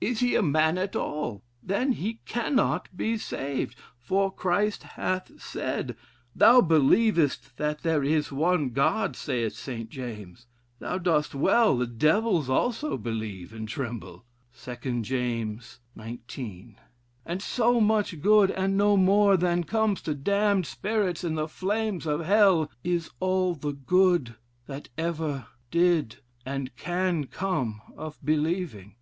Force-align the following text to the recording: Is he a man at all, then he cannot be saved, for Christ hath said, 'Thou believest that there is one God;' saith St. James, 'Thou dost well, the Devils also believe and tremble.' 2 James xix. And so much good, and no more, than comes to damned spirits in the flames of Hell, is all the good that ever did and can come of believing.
Is 0.00 0.20
he 0.20 0.34
a 0.34 0.40
man 0.42 0.78
at 0.78 0.96
all, 0.96 1.42
then 1.62 1.92
he 1.92 2.20
cannot 2.24 2.88
be 2.96 3.18
saved, 3.18 3.76
for 3.98 4.32
Christ 4.34 4.82
hath 4.84 5.38
said, 5.38 5.94
'Thou 6.34 6.62
believest 6.62 7.58
that 7.58 7.82
there 7.82 8.02
is 8.02 8.32
one 8.32 8.70
God;' 8.70 9.14
saith 9.16 9.52
St. 9.52 9.90
James, 9.90 10.46
'Thou 10.78 10.96
dost 10.96 11.34
well, 11.34 11.76
the 11.76 11.86
Devils 11.86 12.48
also 12.48 12.96
believe 12.96 13.52
and 13.52 13.68
tremble.' 13.68 14.24
2 14.58 15.02
James 15.02 15.80
xix. 15.94 16.40
And 17.26 17.42
so 17.42 17.78
much 17.78 18.22
good, 18.22 18.50
and 18.52 18.78
no 18.78 18.96
more, 18.96 19.36
than 19.36 19.62
comes 19.62 20.00
to 20.00 20.14
damned 20.14 20.64
spirits 20.66 21.22
in 21.22 21.34
the 21.34 21.48
flames 21.48 22.06
of 22.06 22.24
Hell, 22.24 22.70
is 22.82 23.10
all 23.20 23.54
the 23.54 23.74
good 23.74 24.36
that 24.68 24.88
ever 24.96 25.48
did 25.70 26.16
and 26.46 26.74
can 26.76 27.26
come 27.26 27.82
of 27.94 28.16
believing. 28.24 28.94